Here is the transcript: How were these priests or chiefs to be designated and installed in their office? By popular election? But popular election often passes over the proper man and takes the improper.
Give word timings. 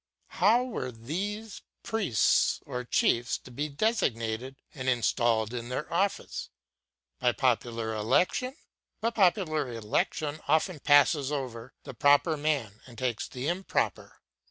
How 0.41 0.63
were 0.63 0.91
these 0.91 1.61
priests 1.83 2.59
or 2.65 2.83
chiefs 2.83 3.37
to 3.37 3.51
be 3.51 3.69
designated 3.69 4.55
and 4.73 4.89
installed 4.89 5.53
in 5.53 5.69
their 5.69 5.93
office? 5.93 6.49
By 7.19 7.33
popular 7.33 7.93
election? 7.93 8.55
But 8.99 9.13
popular 9.13 9.71
election 9.71 10.39
often 10.47 10.79
passes 10.79 11.31
over 11.31 11.75
the 11.83 11.93
proper 11.93 12.35
man 12.35 12.81
and 12.87 12.97
takes 12.97 13.27
the 13.27 13.47
improper. 13.47 14.19